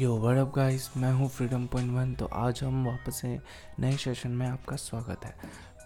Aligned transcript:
यो 0.00 0.14
word 0.14 0.38
up 0.38 0.52
guys 0.56 0.88
मैं 0.96 1.12
हूँ 1.12 1.28
freedom 1.28 1.66
point 1.66 1.90
one 1.92 2.12
तो 2.14 2.26
आज 2.26 2.60
हम 2.64 2.86
वापस 2.86 3.20
से 3.20 3.28
नए 3.80 3.96
सेशन 3.96 4.30
में 4.30 4.46
आपका 4.46 4.76
स्वागत 4.76 5.24
है। 5.24 5.30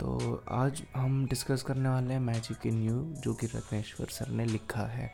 तो 0.00 0.44
आज 0.50 0.82
हम 0.96 1.24
डिस्कस 1.26 1.62
करने 1.62 1.88
वाले 1.88 2.14
हैं 2.14 2.20
मैजिक 2.20 2.66
इन 2.66 2.82
यू 2.82 3.00
जो 3.22 3.34
कि 3.34 3.46
रत्नेश्वर 3.46 4.06
सर 4.06 4.28
ने 4.28 4.44
लिखा 4.44 4.86
है। 4.86 5.10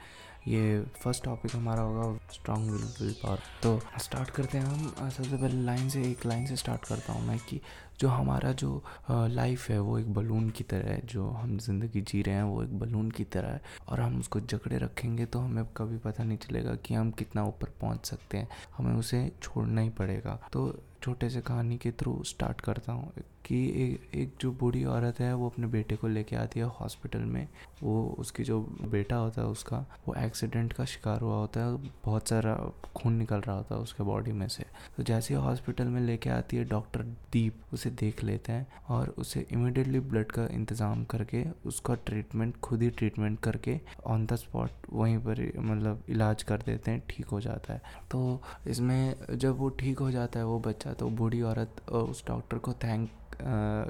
ये 0.47 0.81
फ़र्स्ट 1.03 1.25
टॉपिक 1.25 1.55
हमारा 1.55 1.83
होगा 1.83 2.19
स्ट्रॉन्ग 2.33 2.71
विल 2.71 2.83
विल 3.01 3.13
पावर 3.23 3.41
तो 3.63 3.79
स्टार्ट 4.01 4.31
करते 4.31 4.59
हैं 4.59 4.65
हम। 4.65 5.11
सबसे 5.11 5.37
पहले 5.37 5.63
लाइन 5.65 5.89
से, 5.89 6.03
एक 6.03 6.27
लाइन 6.27 6.47
से 6.47 6.57
स्टार्ट 6.57 6.85
करता 6.85 7.13
हूँ 7.13 7.27
मैं 7.27 7.39
कि 7.49 7.61
जो 8.01 8.09
हमारा 8.09 8.53
जो 8.53 8.83
लाइफ 9.11 9.69
है 9.71 9.79
वो 9.81 9.99
एक 9.99 10.13
बलून 10.15 10.49
की 10.51 10.65
तरह 10.65 10.91
है। 10.91 11.01
जो 11.07 11.29
हम 11.31 11.57
ज़िंदगी 11.59 12.01
जी 12.03 12.23
रहे 12.23 12.35
हैं 12.35 12.43
वो 12.43 12.63
एक 12.63 12.79
बलून 12.79 13.11
की 13.11 13.25
तरह 13.27 13.49
है 13.49 13.61
और 13.89 14.01
हम 14.01 14.19
उसको 14.21 14.41
जकड़े 14.43 14.79
रखेंगे 14.79 15.27
तो 15.27 15.39
हमें 15.39 15.65
कभी 15.77 15.99
पता 15.99 16.25
नहीं 16.25 16.39
चलेगा 16.39 16.75
कि 16.85 16.95
हम 16.95 17.11
कितना 17.11 17.45
ऊपर 17.45 17.73
पहुँच 17.81 18.07
सकते 18.07 18.39
हैं। 18.39 18.49
हमें 18.77 18.95
उसे 18.95 19.31
छोड़ना 19.43 19.81
ही 19.81 19.91
पड़ेगा। 19.91 20.39
तो 20.53 20.69
छोटे 21.03 21.31
से 21.31 21.41
कहानी 21.41 21.77
के 21.79 21.91
थ्रू 21.93 22.23
स्टार्ट 22.27 22.61
करता 22.61 22.93
हूँ 22.93 23.13
कि 23.45 23.59
एक 23.83 24.15
एक 24.15 24.33
जो 24.41 24.51
बूढ़ी 24.53 24.85
औरत 24.85 25.21
है, 25.21 25.33
वो 25.35 25.49
अपने 25.49 25.67
बेटे 25.67 25.97
को 25.97 26.09
लेके 26.09 26.37
आती 26.37 26.61
है 26.61 26.67
हॉस्पिटल 26.81 27.19
में। 27.19 27.47
वो, 27.83 28.17
उसकी 28.19 28.45
जो 28.45 28.61
बेटा 28.85 29.17
होता 29.17 29.43
है 29.43 29.49
उसका, 29.49 29.79
वो 30.09 30.15
एक्सीडेंट 30.15 30.73
का 30.73 30.85
शिकार 30.85 31.21
हुआ 31.21 31.37
होता 31.37 31.61
है। 31.61 31.77
बहुत 32.05 32.29
सारा 32.29 32.55
खून 32.97 33.13
निकल 33.13 33.41
रहा 33.41 33.57
होता 33.57 33.75
है 33.75 33.81
उसके 33.81 34.05
बॉडी 34.05 34.33
में 34.33 34.47
से। 34.49 34.65
तो 34.97 35.03
जैसे 35.03 35.35
ही 35.35 35.41
हॉस्पिटल 35.41 35.85
में 35.85 36.01
लेके 36.01 36.31
आती 36.31 36.57
है 36.57 36.65
डॉक्टर 36.65 37.03
दीप, 37.33 37.63
उसे 37.73 37.91
देख 37.91 38.23
लेते 38.25 38.53
हैं 38.53 38.67
और 38.89 39.15
उसे 39.19 39.47
इमिडिएटली 39.53 40.01
ब्लड 40.01 40.33
का 40.33 40.47
इंतज़ाम 40.47 41.05
करके, 41.05 41.45
उसका 41.67 41.95
ट्रीटमेंट, 42.07 42.57
खुद 42.57 42.83
ही 42.83 42.91
ट्रीटमेंट 42.91 43.41
करके 43.41 43.81
ऑन 44.07 44.27
द 44.27 44.37
स्पॉट 44.37 44.71
वहीं 44.93 45.19
पर 45.19 45.41
मतलब 45.59 46.03
इलाज 46.09 46.43
कर 46.43 46.63
देते 46.67 46.91
हैं, 46.91 47.03
ठीक 47.11 47.27
हो 47.27 47.41
जाता 47.41 47.73
है। 47.73 47.83
तो 48.11 48.41
इसमें 48.67 49.15
जब 49.33 49.59
वो 49.59 49.69
ठीक 49.79 49.99
हो 49.99 50.11
जाता 50.11 50.39
है, 50.39 50.47
वो 50.47 50.59
बच्चा 50.61 50.88
तो 50.93 51.09
बूढ़ी 51.11 51.43
औरत 51.43 51.89
उस 51.91 52.27
डॉक्टर 52.27 52.59
को 52.59 52.73
थैंक 52.73 53.11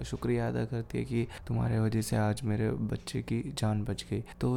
शुक्रिया 0.06 0.48
अदा 0.48 0.64
करती 0.64 0.98
है 0.98 1.04
कि 1.04 1.26
तुम्हारे 1.46 1.78
वजह 1.80 2.00
से 2.00 2.16
आज 2.16 2.42
मेरे 2.42 2.70
बच्चे 2.70 3.22
की 3.22 3.40
जान 3.58 3.84
बच 3.84 4.04
गई। 4.10 4.20
तो 4.40 4.48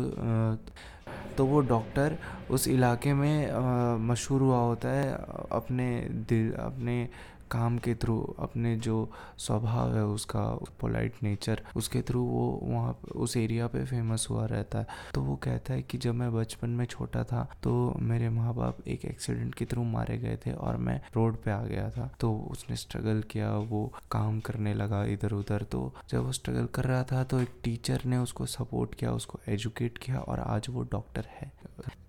तो 1.38 1.46
वो 1.46 1.60
डॉक्टर 1.68 2.18
उस 2.52 2.68
इलाके 2.68 3.14
में 3.14 4.08
मशहूर 4.08 4.42
हुआ 4.42 4.60
होता 4.60 4.90
है, 4.90 5.14
अपने 5.52 6.00
दिल, 6.30 6.52
अपने 6.54 7.08
काम 7.52 7.78
के 7.78 7.94
थ्रू, 7.96 8.18
अपने 8.40 8.76
जो 8.78 8.98
स्वभाव 9.38 9.96
है 9.96 10.04
उसका 10.08 10.42
पोलाइट 10.82 11.14
नेचर 11.24 11.62
उसके 11.76 12.02
थ्रू 12.02 12.22
वो 12.22 12.44
वहाँ 12.64 12.96
उस 13.16 13.36
एरिया 13.38 13.66
पे 13.68 13.84
फ़ेमस 13.86 14.28
हुआ 14.30 14.46
रहता 14.46 14.80
है। 14.80 14.88
तो 15.14 15.22
वो 15.22 15.36
कहता 15.36 15.74
है 15.74 15.82
कि 15.82 15.98
जब 15.98 16.14
मैं 16.16 16.32
बचपन 16.34 16.70
में 16.70 16.86
छोटा 16.86 17.24
था 17.24 17.44
तो 17.64 17.72
मेरे 18.02 18.30
माँ 18.30 18.54
बाप 18.56 18.78
एक 18.88 19.04
एक्सीडेंट 19.06 19.56
के 19.56 19.66
थ्रू 19.66 19.84
मारे 19.84 20.18
गए 20.18 20.38
थे 20.46 20.52
और 20.54 20.78
मैं 20.78 21.00
रोड 21.16 21.38
पे 21.44 21.52
आ 21.52 21.62
गया 21.64 21.90
था। 21.90 22.10
तो 22.20 22.32
उसने 22.52 22.76
स्ट्रगल 22.76 23.22
किया, 23.32 23.52
वो 23.52 23.92
काम 24.12 24.40
करने 24.40 24.74
लगा 24.74 25.04
इधर 25.08 25.34
उधर 25.34 25.64
तो 25.72 25.94
जब 26.10 26.26
वो 26.26 26.32
स्ट्रगल 26.32 26.66
कर 26.76 26.86
रहा 26.86 27.04
था 27.12 27.24
तो 27.24 27.40
एक 27.40 27.60
टीचर 27.64 28.02
ने 28.06 28.18
उसको 28.20 28.46
सपोर्ट 28.48 28.96
किया, 28.96 29.12
उसको 29.12 29.40
एजुकेट 29.50 29.98
किया 29.98 30.20
और 30.20 30.40
आज 30.40 30.68
वो 30.70 30.84
डॉक्टर 30.92 31.28
है। 31.32 31.52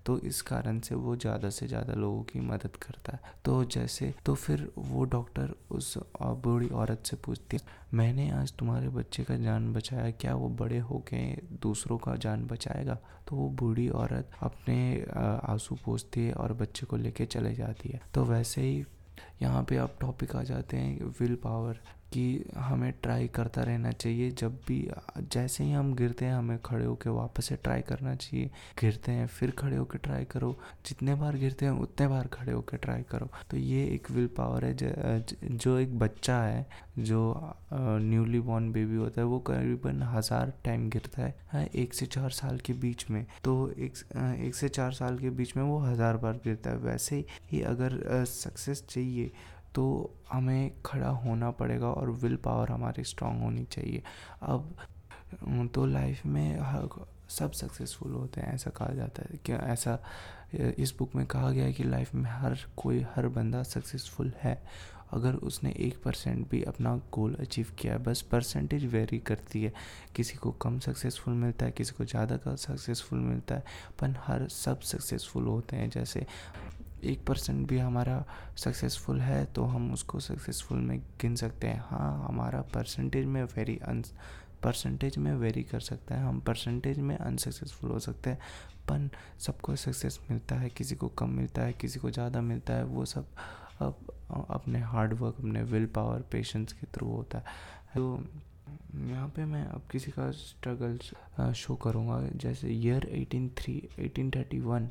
तो 0.07 0.19
इस 0.21 0.41
कारण 0.43 0.79
से 0.81 0.95
वो 0.95 1.15
ज़्यादा 1.17 1.49
से 1.51 1.67
ज़्यादा 1.69 1.95
लोगों 1.95 2.23
की 2.23 2.41
मदद 2.43 2.77
करता 2.77 3.13
है। 3.13 3.33
तो 3.45 3.63
जैसे 3.67 4.13
तो 4.27 4.35
फिर 4.35 4.67
वो 4.79 5.05
डॉक्टर 5.07 5.55
उस 5.71 5.97
बूढ़ी 6.21 6.69
औरत 6.71 7.03
से 7.07 7.17
पूछती 7.17 7.57
है, 7.57 7.63
मैंने 7.95 8.29
आज 8.31 8.53
तुम्हारे 8.53 8.89
बच्चे 8.91 9.25
का 9.25 9.37
जान 9.37 9.73
बचाया, 9.73 10.11
क्या 10.13 10.35
वो 10.35 10.49
बड़े 10.51 10.79
होके 10.81 11.23
दूसरों 11.63 11.99
का 11.99 12.17
जान 12.17 12.47
बचाएगा? 12.47 12.99
तो 13.29 13.37
वो 13.37 13.49
बूढ़ी 13.51 13.89
औरत 13.91 14.31
अपने 14.43 15.05
आँसू 15.17 15.77
पोसती 15.85 16.27
है 16.27 16.33
और 16.35 16.53
बच्चे 16.55 16.87
को 16.87 16.97
लेके 16.97 17.27
चले 17.27 17.55
जाती 17.55 17.89
है। 17.89 18.01
तो 18.15 18.25
वैसे 18.25 18.63
ही 18.63 18.85
यहाँ 19.43 19.63
पे 19.65 19.77
आप 19.77 19.97
टॉपिक 20.01 20.35
आ 20.37 20.43
जाते 20.43 20.77
हैं 20.77 21.15
विल 21.21 21.35
पावर 21.35 21.81
कि 22.13 22.45
हमें 22.59 22.93
ट्राई 23.03 23.29
करता 23.29 23.63
रहना 23.63 23.91
चाहिए। 23.93 24.31
जब 24.33 24.57
भी, 24.69 24.79
जैसे 25.33 25.65
ही 25.65 25.73
हम 25.73 25.93
गिरते 25.95 26.25
हैं, 26.25 26.35
हमें 26.35 26.59
खड़े 26.65 26.85
होकर 26.85 27.11
वापस 27.11 27.45
से 27.45 27.57
ट्राई 27.57 27.81
करना 27.83 28.15
चाहिए। 28.15 28.51
गिरते 28.81 29.13
हैं, 29.13 29.27
फिर 29.29 29.51
खड़े 29.51 29.77
होकर 29.77 29.99
ट्राई 29.99 30.25
करो। 30.25 30.57
जितने 30.87 31.15
बार 31.15 31.37
गिरते 31.37 31.67
हैं, 31.67 31.73
उतने 31.73 32.09
बार 32.09 32.27
खड़े 32.33 32.53
होकर 32.53 32.77
ट्राई 32.79 33.03
करो। 33.11 33.29
तो 33.51 33.57
ये 33.57 33.85
एक 33.87 34.11
विल 34.11 34.27
पावर 34.37 34.65
है। 34.65 34.75
जो 35.45 35.79
एक 35.79 35.99
बच्चा 35.99 36.37
है, 36.37 36.67
जो 36.99 37.55
न्यूली 37.73 38.41
बॉर्न 38.41 38.71
बेबी 38.73 38.97
होता 38.97 39.21
है, 39.21 39.27
वो 39.27 39.39
करीबन 39.41 40.03
हज़ार 40.05 40.53
टाइम 40.65 40.89
गिरता 40.91 41.31
है 41.53 41.65
एक 41.75 41.95
से 41.95 42.07
चार 42.09 42.31
साल 42.33 42.59
के 42.59 42.73
बीच 42.75 43.05
में। 43.11 43.25
तो 43.45 43.55
एक 43.71 43.97
एक 44.39 44.55
से 44.55 44.69
चार 44.71 44.93
साल 44.93 45.19
के 45.19 45.31
बीच 45.31 45.57
में 45.57 45.63
वो 45.65 45.79
हज़ार 45.81 46.17
बार 46.17 46.41
गिरता 46.45 46.71
है। 46.71 46.77
वैसे 46.79 47.25
ही 47.51 47.61
अगर 47.63 48.25
सक्सेस 48.27 48.85
चाहिए 48.89 49.31
तो 49.75 49.85
हमें 50.33 50.71
खड़ा 50.87 51.09
होना 51.09 51.51
पड़ेगा 51.51 51.89
और 51.89 52.11
विल 52.13 52.37
पावर 52.37 52.71
हमारी 52.71 53.05
स्ट्रांग 53.05 53.43
होनी 53.43 53.65
चाहिए। 53.65 54.03
अब 54.43 54.75
तो 55.75 55.87
लाइफ 55.87 56.25
में 56.27 56.59
सब 57.31 57.53
सक्सेसफुल 57.53 58.13
होते 58.13 58.41
हैं, 58.41 58.55
ऐसा 58.55 58.71
कहा 58.71 58.95
जाता 58.95 59.23
है। 59.23 59.39
क्या 59.45 59.59
ऐसा 59.67 59.99
इस 60.55 60.95
बुक 60.99 61.15
में 61.15 61.25
कहा 61.27 61.51
गया 61.51 61.65
है 61.65 61.73
कि 61.73 61.85
लाइफ 61.85 62.15
में 62.15 62.31
हर 62.31 62.59
कोई, 62.77 63.01
हर 63.15 63.29
बंदा 63.29 63.63
सक्सेसफुल 63.65 64.33
है। 64.43 64.61
अगर 65.13 65.35
उसने 65.37 65.71
एक 65.79 66.03
परसेंट 66.03 66.49
भी 66.51 66.63
अपना 66.63 66.95
गोल 67.13 67.35
अचीव 67.35 67.73
किया 67.79 67.93
है, 67.93 68.03
बस 68.03 68.23
परसेंटेज 68.23 68.85
वेरी 68.93 69.19
करती 69.21 69.63
है। 69.63 69.73
किसी 70.17 70.37
को 70.37 70.51
कम 70.63 70.79
सक्सेसफुल 70.81 71.35
मिलता 71.35 71.67
है, 71.67 71.73
किसी 71.73 71.95
को 71.95 72.05
ज़्यादा 72.05 72.37
का 72.37 72.55
सक्सेसफुल 72.57 73.19
मिलता 73.21 73.55
है, 73.55 73.65
पर 74.01 74.15
हर 74.19 74.47
सब 74.49 74.81
सक्सेसफुल 74.83 75.47
होते 75.47 75.77
हैं। 75.77 75.91
जैसे 75.91 76.27
एक 77.05 77.25
परसेंट 77.27 77.67
भी 77.69 77.79
हमारा 77.79 78.25
सक्सेसफुल 78.57 79.21
है 79.21 79.45
तो 79.47 79.65
हम 79.65 79.93
उसको 79.93 80.21
सक्सेसफुल 80.21 80.79
में 80.79 80.99
गिन 81.21 81.35
सकते 81.37 81.67
हैं। 81.67 81.83
हाँ 81.87 82.27
हमारा 82.29 82.61
परसेंटेज 82.75 83.27
में 83.27 83.43
वेरी 83.47 83.77
अन 83.79 84.03
परसेंटेज 84.63 85.17
में 85.19 85.33
वेरी 85.37 85.63
कर 85.63 85.81
सकता 85.81 86.15
है। 86.15 86.27
हम 86.27 86.39
परसेंटेज 86.41 86.99
में 86.99 87.17
अनसक्सेसफुल 87.17 87.91
हो 87.91 87.99
सकते 87.99 88.31
हैं, 88.31 88.39
पर 88.89 89.09
सबको 89.41 89.77
सक्सेस 89.77 90.21
मिलता 90.31 90.57
है, 90.57 90.69
किसी 90.71 90.95
को 90.95 91.09
कम 91.09 91.31
मिलता 91.31 91.63
है, 91.63 91.73
किसी 91.73 92.01
को 92.01 92.11
ज़्यादा 92.11 92.41
मिलता 92.43 92.75
है, 92.75 92.85
वो 92.85 93.05
सब 93.05 93.27
अब, 93.81 93.95
अपने 94.31 94.81
हार्डवर्क 94.81 95.37
अपने 95.39 95.63
विल 95.65 95.87
पावर 95.87 96.23
पेशेंस 96.33 96.73
के 96.73 96.87
थ्रू 96.95 97.09
होता 97.09 97.39
है। 97.39 97.45
तो 97.95 98.25
यहाँ 99.07 99.29
पे 99.29 99.45
मैं 99.45 99.65
अब 99.67 99.83
किसी 99.93 100.11
का 100.11 100.31
स्ट्रगल 100.33 101.53
शो 101.55 101.75
करूँगा। 101.77 102.21
जैसे 102.37 102.69
year 102.69 103.09
eighteen 103.13 103.49
three 103.59 103.83
eighteen 103.99 104.31
thirty 104.31 104.61
one 104.61 104.89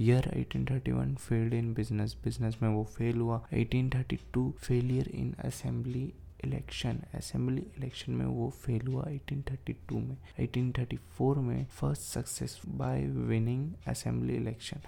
year 0.00 0.28
1831 0.34 1.14
failed 1.16 1.54
in 1.54 1.72
business 1.74 2.16
business 2.24 2.56
में 2.62 2.68
वो 2.68 2.82
फेल 2.84 3.16
हुआ. 3.16 3.40
1832 3.52 4.50
failure 4.58 5.08
in 5.08 5.32
assembly 5.44 6.02
election 6.44 6.98
assembly 7.14 7.62
election 7.78 8.12
में 8.12 8.24
वो 8.26 8.48
फेल 8.50 8.86
हुआ 8.86 9.04
1832 9.08 10.00
में. 10.00 10.16
1834 10.40 11.36
में 11.36 11.64
first 11.70 12.02
success 12.02 12.60
by 12.68 13.06
winning 13.06 13.72
assembly 13.88 14.36
election 14.36 14.80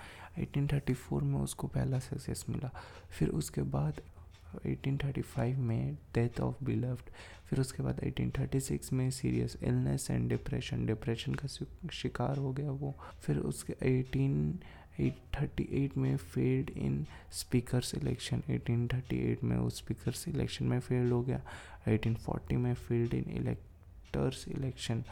1834 0.42 1.22
में 1.22 1.40
उसको 1.40 1.66
पहला 1.66 1.98
सक्सेस 1.98 2.44
मिला. 2.48 2.70
फिर 3.18 3.28
उसके 3.28 3.62
बाद 3.62 4.00
1835 4.66 5.56
में 5.58 5.94
डेथ 6.14 6.40
ऑफ़ 6.40 6.64
बिलव्ड 6.64 7.10
फिर 7.48 7.60
उसके 7.60 7.82
बाद 7.82 8.00
1836 8.00 8.92
में 8.92 9.10
serious 9.10 9.56
illness 9.62 10.10
and 10.10 10.28
depression 10.28 10.86
depression 10.86 11.34
का 11.34 11.48
शिकार 11.92 12.38
हो 12.38 12.52
गया 12.52 12.70
वो. 12.70 12.94
फिर 13.20 13.38
उसके 13.38 13.72
18 13.72 14.58
1838 15.00 15.96
में 15.96 16.16
फेल्ड 16.16 16.70
इन 16.70 17.06
स्पीकर 17.32 17.82
इलेक्शन 17.94 18.42
1838 18.50 19.44
में 19.44 19.56
वो 19.56 19.70
स्पीकर 19.70 20.14
इलेक्शन 20.28 20.64
में 20.64 20.80
फेल्ड 20.80 21.12
हो 21.12 21.22
गया. 21.22 21.40
1840 21.88 22.52
में 22.52 22.74
फेल्ड 22.74 23.14
इन 23.14 23.30
इलेक्टर्स 23.30 24.48
इलेक्शन 24.48 25.02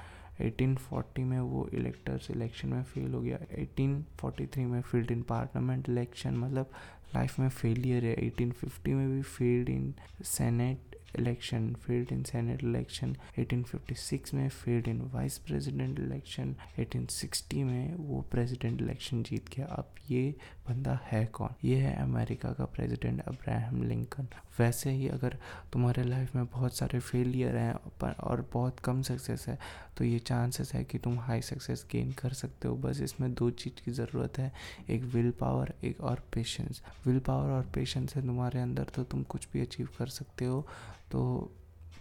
1840 0.40 1.18
में 1.18 1.38
वो 1.40 1.68
इलेक्टर्स 1.74 2.30
इलेक्शन 2.30 2.68
में 2.68 2.82
फेल 2.82 3.12
हो 3.14 3.20
गया. 3.20 3.38
1843 3.38 4.58
में 4.58 4.80
फेल्ड 4.80 5.10
इन 5.10 5.22
पार्लियामेंट 5.22 5.88
इलेक्शन 5.88 6.36
मतलब 6.36 6.70
लाइफ 7.14 7.38
में 7.38 7.48
फेलियर 7.48 8.04
है. 8.04 8.16
1850 8.30 8.88
में 8.88 9.10
भी 9.10 9.22
failed 9.22 9.68
in 9.68 9.94
senate 10.24 10.93
election 11.18 11.72
failed 11.76 12.12
in 12.12 12.22
senate 12.24 12.64
election 12.64 13.16
1856 13.38 14.34
में 14.34 14.48
failed 14.48 14.88
in 14.88 15.00
vice 15.12 15.38
president 15.38 15.98
election 16.00 16.54
1860 16.80 17.62
में 17.64 17.94
वो 17.96 18.20
प्रेसिडेंट 18.30 18.80
इलेक्शन 18.82 19.22
जीत 19.22 19.48
गया। 19.56 19.66
अब 19.66 19.90
ये 20.10 20.34
बंदा 20.68 20.98
है 21.02 21.24
कौन? 21.26 21.50
ये 21.64 21.76
है 21.76 21.94
अमेरिका 22.02 22.52
का 22.52 22.64
प्रेसिडेंट 22.66 23.20
अब्राहम 23.22 23.82
लिंकन 23.82 24.28
वैसे 24.58 24.90
ही 24.90 25.08
अगर 25.08 25.36
तुम्हारे 25.72 26.02
लाइफ 26.04 26.34
में 26.36 26.44
बहुत 26.46 26.76
सारे 26.76 26.98
फेलियर 27.00 27.56
हैं 27.56 27.74
और 28.02 28.48
बहुत 28.52 28.80
कम 28.80 29.02
सक्सेस 29.02 29.46
है 29.48 29.58
तो 29.98 30.04
ये 30.04 30.18
चांसेस 30.18 30.72
है 30.74 30.82
कि 30.84 30.98
तुम 30.98 31.18
हाई 31.18 31.40
सक्सेस 31.42 31.84
गेन 31.92 32.12
कर 32.12 32.32
सकते 32.32 32.68
हो। 32.68 32.76
बस 32.76 33.00
इसमें 33.00 33.32
दो 33.34 33.50
चीज़ 33.52 33.84
की 33.84 33.92
ज़रूरत 33.92 34.38
है, 34.38 34.52
एक 34.90 35.02
विल 35.04 35.30
पावर 35.40 35.72
एक 35.84 36.00
और 36.00 36.22
पेशेंस 36.34 36.82
विल 37.06 37.18
पावर 37.18 37.50
और 37.50 37.70
पेशेंस 37.74 38.14
है 38.16 38.22
तुम्हारे 38.26 38.60
अंदर 38.60 38.84
तो 38.94 39.04
तुम 39.04 39.22
कुछ 39.24 39.48
भी 39.52 39.60
अचीव 39.60 39.88
कर 39.98 40.06
सकते 40.08 40.44
हो। 40.44 40.66
तो 41.10 41.50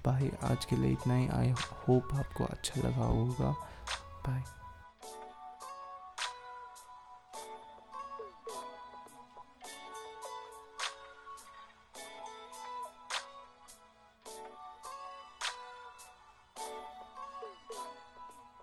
भाई 0.06 0.32
आज 0.44 0.66
के 0.66 0.76
लिए 0.76 0.92
इतना 0.92 1.16
ही। 1.16 1.28
आई 1.28 1.52
होप 1.52 2.14
आपको 2.14 2.44
अच्छा 2.44 2.82
लगा 2.82 3.06
होगा। 3.06 3.52
बाय 4.28 4.44